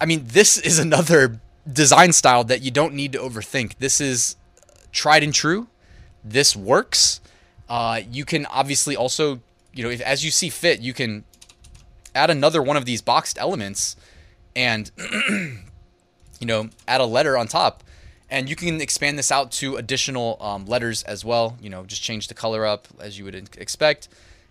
I 0.00 0.06
mean, 0.06 0.24
this 0.26 0.58
is 0.58 0.78
another 0.78 1.40
design 1.70 2.12
style 2.12 2.44
that 2.44 2.62
you 2.62 2.70
don't 2.70 2.94
need 2.94 3.12
to 3.12 3.18
overthink. 3.18 3.78
This 3.78 4.00
is 4.00 4.36
tried 4.92 5.22
and 5.22 5.32
true. 5.32 5.68
This 6.24 6.56
works. 6.56 7.20
Uh, 7.68 8.00
you 8.10 8.24
can 8.24 8.46
obviously 8.46 8.96
also, 8.96 9.40
you 9.72 9.84
know, 9.84 9.90
if, 9.90 10.00
as 10.00 10.24
you 10.24 10.30
see 10.30 10.48
fit, 10.48 10.80
you 10.80 10.92
can 10.92 11.24
add 12.14 12.30
another 12.30 12.62
one 12.62 12.76
of 12.76 12.84
these 12.84 13.02
boxed 13.02 13.38
elements 13.38 13.96
and, 14.56 14.90
you 15.30 16.46
know, 16.46 16.70
add 16.88 17.00
a 17.00 17.06
letter 17.06 17.36
on 17.36 17.46
top. 17.46 17.84
And 18.28 18.48
you 18.48 18.54
can 18.54 18.80
expand 18.80 19.18
this 19.18 19.32
out 19.32 19.50
to 19.52 19.76
additional 19.76 20.36
um, 20.40 20.66
letters 20.66 21.02
as 21.02 21.24
well. 21.24 21.56
You 21.60 21.68
know, 21.68 21.84
just 21.84 22.02
change 22.02 22.28
the 22.28 22.34
color 22.34 22.64
up 22.64 22.86
as 23.00 23.18
you 23.18 23.24
would 23.24 23.34
expect. 23.34 24.08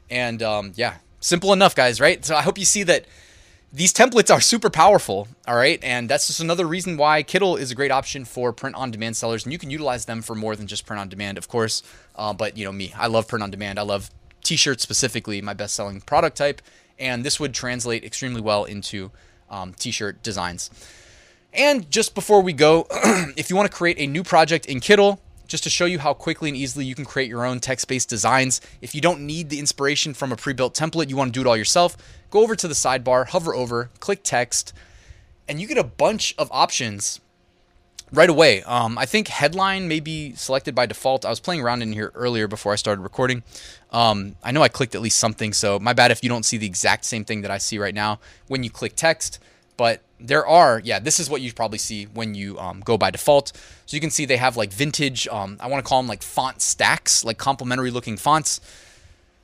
And 0.09 0.43
um, 0.43 0.73
yeah, 0.75 0.95
simple 1.19 1.53
enough, 1.53 1.75
guys, 1.75 2.01
right? 2.01 2.23
So 2.25 2.35
I 2.35 2.41
hope 2.41 2.57
you 2.57 2.65
see 2.65 2.83
that 2.83 3.05
these 3.71 3.93
templates 3.93 4.33
are 4.33 4.41
super 4.41 4.69
powerful, 4.69 5.27
all 5.47 5.55
right? 5.55 5.81
And 5.83 6.09
that's 6.09 6.27
just 6.27 6.39
another 6.39 6.65
reason 6.65 6.97
why 6.97 7.23
Kittl 7.23 7.59
is 7.59 7.71
a 7.71 7.75
great 7.75 7.91
option 7.91 8.25
for 8.25 8.51
print 8.51 8.75
on 8.75 8.89
demand 8.91 9.15
sellers. 9.15 9.45
And 9.45 9.53
you 9.53 9.59
can 9.59 9.69
utilize 9.69 10.05
them 10.05 10.21
for 10.21 10.35
more 10.35 10.55
than 10.55 10.67
just 10.67 10.85
print 10.85 10.99
on 10.99 11.07
demand, 11.07 11.38
of 11.38 11.47
course. 11.47 11.83
Uh, 12.15 12.33
but, 12.33 12.57
you 12.57 12.65
know, 12.65 12.71
me, 12.71 12.93
I 12.97 13.07
love 13.07 13.27
print 13.27 13.43
on 13.43 13.51
demand. 13.51 13.77
I 13.77 13.83
love 13.83 14.09
t 14.43 14.55
shirts 14.55 14.84
specifically, 14.84 15.41
my 15.41 15.53
best 15.53 15.75
selling 15.75 16.01
product 16.01 16.38
type. 16.38 16.62
And 16.98 17.24
this 17.24 17.39
would 17.39 17.53
translate 17.53 18.03
extremely 18.03 18.41
well 18.41 18.65
into 18.65 19.12
um, 19.50 19.74
t 19.74 19.91
shirt 19.91 20.22
designs. 20.24 20.69
And 21.53 21.89
just 21.89 22.13
before 22.13 22.41
we 22.41 22.53
go, 22.53 22.86
if 23.38 23.50
you 23.50 23.55
want 23.55 23.69
to 23.69 23.75
create 23.75 23.98
a 24.00 24.08
new 24.08 24.24
project 24.24 24.65
in 24.67 24.79
Kittl, 24.79 25.19
just 25.48 25.63
to 25.63 25.69
show 25.69 25.86
you 25.86 26.00
how 26.00 26.13
quickly 26.13 26.50
and 26.50 26.55
easily 26.55 26.86
you 26.86 26.93
can 26.93 27.05
create 27.05 27.27
your 27.27 27.43
own 27.43 27.60
text 27.60 27.88
based 27.88 28.08
designs. 28.08 28.62
If 28.81 28.93
you 28.93 29.01
don't 29.01 29.22
need 29.22 29.50
the 29.50 29.60
inspiration 29.60 30.13
from 30.13 30.31
a 30.31 30.36
pre 30.36 30.53
built 30.53 30.75
template, 30.75 31.10
you 31.10 31.17
want 31.17 31.34
to 31.34 31.38
do 31.38 31.41
it 31.41 31.50
all 31.50 31.58
yourself, 31.58 31.98
go 32.29 32.41
over 32.41 32.55
to 32.55 32.67
the 32.67 32.75
sidebar, 32.75 33.27
hover 33.27 33.55
over, 33.55 33.89
click 34.00 34.22
text, 34.24 34.74
and 35.48 35.60
you 35.60 35.67
get 35.67 35.77
a 35.77 35.84
bunch 35.84 36.36
of 36.38 36.50
options 36.51 37.19
right 38.12 38.30
away. 38.30 38.63
Um, 38.63 38.98
I 38.98 39.06
think 39.06 39.28
headline 39.28 39.88
may 39.88 40.00
be 40.00 40.34
selected 40.34 40.75
by 40.75 40.86
default. 40.86 41.25
I 41.25 41.30
was 41.30 41.39
playing 41.39 41.62
around 41.62 41.82
in 41.82 41.94
here 41.94 42.12
earlier 42.16 42.48
before 42.48 42.74
I 42.74 42.75
started 42.75 43.01
recording. 43.01 43.44
Um, 43.92 44.36
I 44.44 44.51
know 44.51 44.62
I 44.62 44.68
clicked 44.68 44.96
at 44.96 45.01
least 45.01 45.18
something, 45.18 45.54
so 45.54 45.80
my 45.80 45.94
bad 45.94 46.12
if 46.12 46.24
you 46.24 46.30
don't 46.30 46.44
see 46.44 46.58
the 46.58 46.66
exact 46.66 47.06
same 47.06 47.25
thing 47.25 47.42
that 47.42 47.51
I 47.51 47.58
see 47.58 47.78
right 47.78 47.94
now 47.94 48.20
when 48.48 48.63
you 48.63 48.70
click 48.70 48.96
text. 48.96 49.39
But 49.78 50.01
there 50.20 50.46
are, 50.46 50.82
yeah, 50.84 51.00
this 51.00 51.20
is 51.20 51.30
what 51.30 51.42
you 51.42 51.54
probably 51.54 51.78
see 51.78 52.06
when 52.06 52.36
you 52.36 52.60
um, 52.60 52.82
go 52.82 52.98
by 52.98 53.12
default. 53.12 53.54
So 53.86 53.96
you 53.96 54.01
can 54.01 54.10
see 54.10 54.25
they 54.25 54.38
have 54.38 54.58
like 54.58 54.74
vintage, 54.74 55.28
um, 55.30 55.58
I 55.60 55.68
want 55.68 55.84
to 55.84 55.88
call 55.88 56.01
them 56.01 56.08
like 56.08 56.22
font 56.22 56.62
stacks, 56.62 57.24
like 57.24 57.38
complementary 57.38 57.89
looking 57.89 58.18
fonts. 58.18 58.60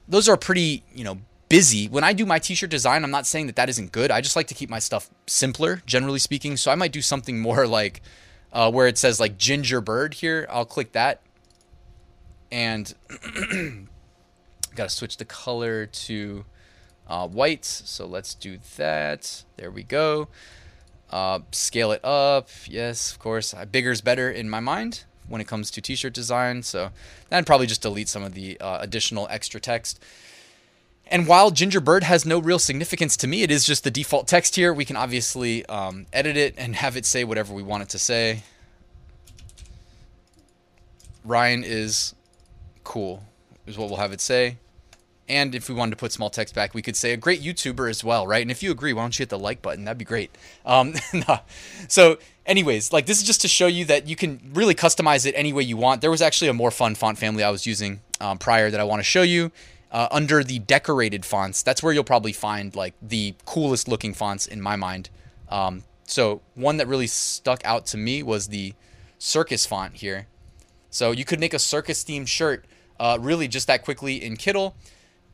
Those 0.07 0.27
are 0.27 0.35
pretty, 0.35 0.83
you 0.93 1.03
know, 1.05 1.19
busy. 1.47 1.87
When 1.87 2.03
I 2.03 2.13
do 2.13 2.25
my 2.25 2.39
t-shirt 2.39 2.69
design, 2.69 3.03
I'm 3.03 3.11
not 3.11 3.25
saying 3.25 3.47
that 3.47 3.55
that 3.55 3.69
isn't 3.69 3.91
good. 3.91 4.11
I 4.11 4.21
just 4.21 4.35
like 4.35 4.47
to 4.47 4.53
keep 4.53 4.69
my 4.69 4.79
stuff 4.79 5.09
simpler, 5.25 5.81
generally 5.85 6.19
speaking. 6.19 6.57
So 6.57 6.69
I 6.69 6.75
might 6.75 6.91
do 6.91 7.01
something 7.01 7.39
more 7.47 7.65
like 7.65 8.01
uh, 8.55 8.71
where 8.71 8.87
it 8.87 8.97
says 8.97 9.19
like 9.19 9.37
ginger 9.37 9.81
bird 9.81 10.15
here. 10.15 10.47
I'll 10.49 10.65
click 10.65 10.93
that, 10.93 11.21
and 12.51 12.91
got 14.75 14.89
to 14.89 14.89
switch 14.89 15.17
the 15.17 15.25
color 15.25 15.85
to 15.85 16.45
uh, 17.07 17.27
white. 17.27 17.65
So 17.65 18.05
let's 18.05 18.33
do 18.33 18.57
that. 18.77 19.43
There 19.57 19.69
we 19.69 19.83
go. 19.83 20.29
Uh, 21.11 21.39
scale 21.51 21.91
it 21.91 22.03
up. 22.03 22.49
Yes, 22.65 23.11
of 23.11 23.19
course. 23.19 23.53
Uh, 23.53 23.65
bigger 23.65 23.91
is 23.91 24.01
better 24.01 24.31
in 24.31 24.49
my 24.49 24.61
mind 24.61 25.03
when 25.27 25.41
it 25.41 25.47
comes 25.47 25.69
to 25.71 25.81
t-shirt 25.81 26.13
design. 26.13 26.63
So 26.63 26.91
then 27.29 27.43
probably 27.43 27.67
just 27.67 27.81
delete 27.81 28.07
some 28.07 28.23
of 28.23 28.33
the 28.33 28.59
uh, 28.61 28.79
additional 28.79 29.27
extra 29.29 29.59
text. 29.59 30.01
And 31.07 31.27
while 31.27 31.51
Gingerbird 31.51 32.03
has 32.03 32.25
no 32.25 32.39
real 32.39 32.59
significance 32.59 33.15
to 33.17 33.27
me, 33.27 33.43
it 33.43 33.51
is 33.51 33.65
just 33.65 33.83
the 33.83 33.91
default 33.91 34.27
text 34.27 34.55
here. 34.55 34.73
We 34.73 34.85
can 34.85 34.95
obviously 34.95 35.65
um, 35.67 36.07
edit 36.11 36.35
it 36.35 36.55
and 36.57 36.75
have 36.75 36.97
it 36.97 37.05
say 37.05 37.23
whatever 37.23 37.53
we 37.53 37.61
want 37.61 37.83
it 37.83 37.89
to 37.89 37.99
say. 37.99 38.43
Ryan 41.23 41.63
is 41.63 42.15
cool, 42.83 43.23
is 43.65 43.77
what 43.77 43.89
we'll 43.89 43.99
have 43.99 44.13
it 44.13 44.21
say. 44.21 44.57
And 45.27 45.55
if 45.55 45.69
we 45.69 45.75
wanted 45.75 45.91
to 45.91 45.97
put 45.97 46.11
small 46.11 46.29
text 46.29 46.53
back, 46.53 46.75
we 46.75 46.83
could 46.83 46.95
say 46.95 47.11
a 47.11 47.17
great 47.17 47.41
YouTuber 47.41 47.89
as 47.89 48.03
well, 48.03 48.27
right? 48.27 48.43
And 48.43 48.51
if 48.51 48.61
you 48.61 48.71
agree, 48.71 48.93
why 48.93 49.01
don't 49.01 49.17
you 49.17 49.23
hit 49.23 49.29
the 49.29 49.39
like 49.39 49.61
button? 49.61 49.85
That'd 49.85 49.97
be 49.97 50.05
great. 50.05 50.35
Um, 50.65 50.93
no. 51.13 51.39
So, 51.87 52.19
anyways, 52.45 52.93
like 52.93 53.07
this 53.07 53.19
is 53.19 53.23
just 53.23 53.41
to 53.41 53.47
show 53.47 53.65
you 53.65 53.85
that 53.85 54.07
you 54.07 54.15
can 54.15 54.51
really 54.53 54.75
customize 54.75 55.25
it 55.25 55.33
any 55.35 55.51
way 55.51 55.63
you 55.63 55.77
want. 55.77 56.01
There 56.01 56.11
was 56.11 56.21
actually 56.21 56.49
a 56.49 56.53
more 56.53 56.69
fun 56.69 56.93
font 56.93 57.17
family 57.17 57.43
I 57.43 57.49
was 57.49 57.65
using 57.65 58.01
um, 58.21 58.37
prior 58.37 58.69
that 58.69 58.79
I 58.79 58.83
want 58.83 58.99
to 58.99 59.03
show 59.03 59.23
you 59.23 59.51
uh, 59.91 60.07
under 60.11 60.43
the 60.43 60.59
decorated 60.59 61.25
fonts. 61.25 61.63
That's 61.63 61.81
where 61.81 61.93
you'll 61.93 62.03
probably 62.03 62.33
find 62.33 62.75
like 62.75 62.93
the 63.01 63.35
coolest 63.45 63.87
looking 63.87 64.13
fonts 64.13 64.45
in 64.45 64.61
my 64.61 64.75
mind. 64.75 65.09
Um, 65.49 65.83
so 66.05 66.41
one 66.53 66.77
that 66.77 66.87
really 66.87 67.07
stuck 67.07 67.63
out 67.65 67.85
to 67.87 67.97
me 67.97 68.23
was 68.23 68.47
the 68.47 68.73
circus 69.17 69.65
font 69.65 69.95
here. 69.95 70.27
So 70.89 71.11
you 71.11 71.25
could 71.25 71.39
make 71.39 71.53
a 71.53 71.59
circus 71.59 72.03
themed 72.03 72.27
shirt 72.27 72.65
uh, 72.99 73.17
really 73.19 73.47
just 73.47 73.67
that 73.67 73.83
quickly 73.83 74.23
in 74.23 74.37
Kittl. 74.37 74.73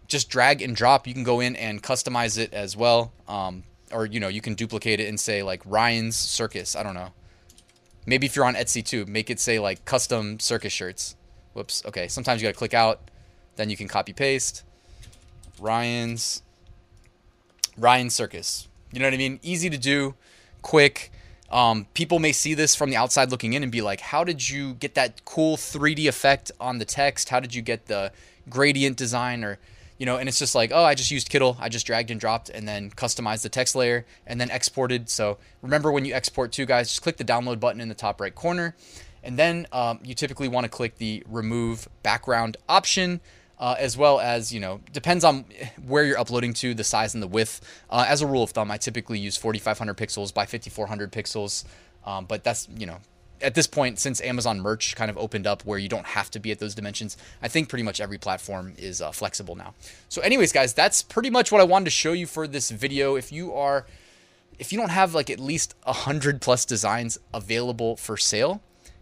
Just 0.07 0.29
drag 0.29 0.61
and 0.61 0.75
drop. 0.75 1.07
You 1.07 1.13
can 1.13 1.23
go 1.23 1.39
in 1.39 1.55
and 1.55 1.81
customize 1.81 2.37
it 2.37 2.53
as 2.53 2.75
well. 2.75 3.13
Um, 3.27 3.63
or, 3.91 4.05
you 4.05 4.19
know, 4.19 4.27
you 4.27 4.41
can 4.41 4.55
duplicate 4.55 4.99
it 4.99 5.07
and 5.07 5.19
say 5.19 5.43
like 5.43 5.61
Ryan's 5.65 6.15
Circus. 6.15 6.75
I 6.75 6.83
don't 6.83 6.95
know. 6.95 7.13
Maybe 8.05 8.25
if 8.25 8.35
you're 8.35 8.45
on 8.45 8.55
Etsy 8.55 8.83
too, 8.83 9.05
make 9.05 9.29
it 9.29 9.39
say 9.39 9.59
like 9.59 9.85
custom 9.85 10.39
circus 10.39 10.73
shirts. 10.73 11.15
Whoops. 11.53 11.83
Okay. 11.85 12.07
Sometimes 12.07 12.41
you 12.41 12.47
got 12.47 12.53
to 12.53 12.57
click 12.57 12.73
out 12.73 13.10
then 13.55 13.69
you 13.69 13.77
can 13.77 13.87
copy 13.87 14.13
paste 14.13 14.63
Ryan's 15.59 16.41
Ryan 17.77 18.09
Circus. 18.09 18.67
You 18.91 18.99
know 18.99 19.05
what 19.05 19.13
I 19.13 19.17
mean? 19.17 19.39
Easy 19.43 19.69
to 19.69 19.77
do, 19.77 20.15
quick. 20.61 21.11
Um, 21.49 21.87
people 21.93 22.19
may 22.19 22.31
see 22.31 22.53
this 22.53 22.75
from 22.75 22.89
the 22.89 22.95
outside 22.95 23.29
looking 23.29 23.53
in 23.53 23.63
and 23.63 23.71
be 23.71 23.81
like, 23.81 24.01
"How 24.01 24.23
did 24.23 24.49
you 24.49 24.73
get 24.75 24.95
that 24.95 25.23
cool 25.25 25.57
3D 25.57 26.07
effect 26.07 26.51
on 26.59 26.77
the 26.77 26.85
text? 26.85 27.29
How 27.29 27.39
did 27.39 27.53
you 27.53 27.61
get 27.61 27.87
the 27.87 28.11
gradient 28.49 28.97
design?" 28.97 29.43
Or 29.43 29.59
you 29.97 30.05
know, 30.05 30.17
and 30.17 30.27
it's 30.27 30.39
just 30.39 30.55
like, 30.55 30.71
"Oh, 30.73 30.83
I 30.83 30.95
just 30.95 31.11
used 31.11 31.29
Kittl. 31.29 31.57
I 31.59 31.69
just 31.69 31.85
dragged 31.85 32.09
and 32.09 32.19
dropped 32.19 32.49
and 32.49 32.67
then 32.67 32.89
customized 32.91 33.43
the 33.43 33.49
text 33.49 33.75
layer 33.75 34.05
and 34.25 34.39
then 34.39 34.49
exported." 34.49 35.09
So 35.09 35.37
remember 35.61 35.91
when 35.91 36.05
you 36.05 36.13
export 36.13 36.51
too, 36.51 36.65
guys, 36.65 36.89
just 36.89 37.01
click 37.01 37.17
the 37.17 37.25
download 37.25 37.59
button 37.59 37.81
in 37.81 37.89
the 37.89 37.95
top 37.95 38.19
right 38.21 38.33
corner, 38.33 38.75
and 39.23 39.37
then 39.37 39.67
um, 39.71 39.99
you 40.03 40.15
typically 40.15 40.47
want 40.47 40.65
to 40.65 40.69
click 40.69 40.97
the 40.97 41.23
remove 41.27 41.87
background 42.01 42.57
option 42.69 43.21
uh, 43.61 43.75
as 43.77 43.95
well 43.95 44.19
as 44.19 44.51
you 44.51 44.59
know 44.59 44.81
depends 44.91 45.23
on 45.23 45.45
where 45.85 46.03
you're 46.03 46.19
uploading 46.19 46.51
to 46.51 46.73
the 46.73 46.83
size 46.83 47.13
and 47.13 47.23
the 47.23 47.27
width. 47.27 47.61
Uh, 47.89 48.03
as 48.07 48.21
a 48.21 48.27
rule 48.27 48.43
of 48.43 48.49
thumb 48.49 48.71
i 48.71 48.77
typically 48.77 49.19
use 49.19 49.37
4500 49.37 49.95
pixels 49.95 50.33
by 50.33 50.45
5400 50.45 51.11
pixels. 51.11 51.63
Um, 52.03 52.25
but 52.25 52.43
that's 52.43 52.67
you 52.75 52.87
know 52.87 52.97
at 53.41 53.53
this 53.53 53.67
point 53.67 53.99
since 53.99 54.19
amazon 54.21 54.59
merch 54.59 54.95
kind 54.95 55.09
of 55.09 55.17
opened 55.17 55.45
up 55.47 55.63
where 55.65 55.77
you 55.77 55.87
don't 55.87 56.05
have 56.05 56.29
to 56.31 56.39
be 56.39 56.51
at 56.51 56.59
those 56.59 56.75
dimensions 56.75 57.17
i 57.41 57.47
think 57.47 57.69
pretty 57.69 57.83
much 57.83 57.99
every 57.99 58.17
platform 58.17 58.73
is 58.77 59.01
uh, 59.01 59.11
flexible 59.11 59.55
now. 59.55 59.73
So 60.09 60.21
anyways 60.21 60.51
guys 60.51 60.73
that's 60.73 61.03
pretty 61.03 61.29
much 61.29 61.51
what 61.51 61.61
i 61.61 61.63
wanted 61.63 61.85
to 61.85 61.91
show 61.91 62.13
you 62.13 62.25
for 62.25 62.47
this 62.47 62.71
video. 62.71 63.15
If 63.15 63.31
you 63.31 63.53
are 63.53 63.85
if 64.57 64.71
you 64.71 64.79
don't 64.79 64.89
have 64.89 65.13
like 65.13 65.29
at 65.29 65.39
least 65.39 65.75
100 65.83 66.41
plus 66.41 66.65
designs 66.65 67.19
available 67.31 67.95
for 67.95 68.17
sale 68.17 68.61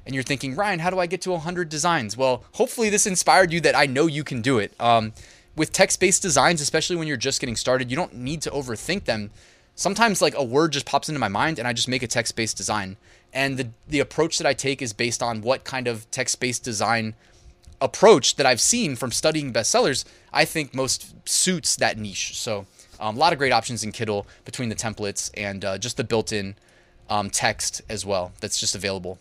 and 0.10 0.16
you're 0.16 0.24
thinking, 0.24 0.56
Ryan, 0.56 0.80
how 0.80 0.89
do 0.89 0.98
I 0.98 1.06
get 1.06 1.22
to 1.22 1.30
100 1.30 1.70
designs? 1.70 2.18
Well, 2.18 2.44
hopefully 2.54 2.89
this 2.89 3.06
inspired 3.06 3.54
you 3.54 3.62
that 3.62 3.75
I 3.75 3.86
know 3.86 4.08
you 4.08 4.24
can 4.24 4.42
do 4.42 4.58
it. 4.58 4.74
Um, 4.80 5.13
with 5.56 5.72
text 5.72 6.00
based 6.00 6.24
designs, 6.24 6.62
especially 6.62 6.96
when 6.96 7.08
you're 7.08 7.16
just 7.16 7.39
getting 7.39 7.56
started, 7.56 7.92
you 7.92 7.96
don't 7.96 8.16
need 8.16 8.42
to 8.42 8.50
overthink 8.50 9.06
them. 9.06 9.30
Sometimes, 9.75 10.20
like 10.20 10.34
a 10.36 10.44
word 10.44 10.72
just 10.72 10.88
pops 10.88 11.10
into 11.10 11.20
my 11.20 11.28
mind, 11.28 11.60
and 11.60 11.68
I 11.68 11.74
just 11.74 11.88
make 11.88 12.01
a 12.01 12.08
text 12.08 12.36
based 12.36 12.58
design. 12.58 12.98
And 13.32 13.58
the, 13.58 13.70
the 13.88 14.00
approach 14.00 14.39
that 14.39 14.48
I 14.48 14.56
take 14.56 14.82
is 14.82 14.94
based 14.94 15.22
on 15.22 15.42
what 15.42 15.63
kind 15.63 15.88
of 15.88 16.10
text 16.10 16.39
based 16.39 16.63
design 16.63 17.13
approach 17.80 18.36
that 18.38 18.48
I've 18.48 18.60
seen 18.60 18.96
from 18.96 19.12
studying 19.12 19.54
bestsellers, 19.54 20.06
I 20.34 20.44
think 20.44 20.74
most 20.74 21.13
suits 21.30 21.75
that 21.75 22.00
niche. 22.00 22.36
So, 22.36 22.66
um, 23.00 23.16
a 23.16 23.20
lot 23.20 23.32
of 23.32 23.38
great 23.38 23.54
options 23.54 23.84
in 23.84 23.92
Kittl 23.92 24.25
between 24.44 24.70
the 24.70 24.75
templates 24.75 25.30
and 25.36 25.63
uh, 25.63 25.78
just 25.78 25.98
the 25.98 26.04
built 26.04 26.32
in 26.32 26.56
um, 27.12 27.30
text 27.30 27.84
as 27.88 28.08
well 28.08 28.32
that's 28.42 28.60
just 28.60 28.74
available. 28.74 29.20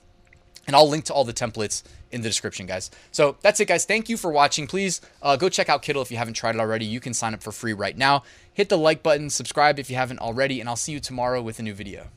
And 0.69 0.77
I'll 0.77 0.89
link 0.89 1.07
to 1.07 1.15
all 1.15 1.25
the 1.25 1.33
templates 1.33 1.83
in 2.13 2.21
the 2.21 2.29
description, 2.29 2.67
guys. 2.67 2.91
So 3.11 3.37
that's 3.41 3.59
it, 3.59 3.67
guys. 3.67 3.85
Thank 3.85 4.09
you 4.09 4.17
for 4.17 4.31
watching. 4.31 4.67
Please 4.67 5.01
uh, 5.23 5.35
go 5.37 5.49
check 5.49 5.69
out 5.69 5.83
Kittl 5.83 6.03
if 6.03 6.11
you 6.11 6.19
haven't 6.19 6.35
tried 6.35 6.55
it 6.55 6.61
already. 6.61 6.85
You 6.85 7.01
can 7.01 7.15
sign 7.15 7.35
up 7.35 7.43
for 7.43 7.53
free 7.53 7.73
right 7.73 7.97
now. 7.97 8.23
Hit 8.53 8.69
the 8.69 8.79
like 8.79 9.03
button, 9.03 9.31
subscribe 9.31 9.79
if 9.79 9.89
you 9.89 9.97
haven't 9.97 10.21
already, 10.21 10.61
and 10.61 10.69
I'll 10.69 10.77
see 10.77 10.93
you 10.93 11.01
tomorrow 11.01 11.43
with 11.43 11.59
a 11.59 11.63
new 11.63 11.75
video. 11.75 12.09